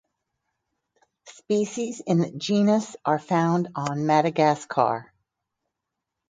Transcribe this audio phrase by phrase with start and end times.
[1.27, 5.13] Species in the genus are found on Madagascar.